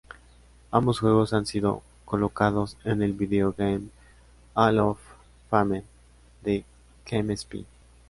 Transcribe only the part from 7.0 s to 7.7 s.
GameSpy.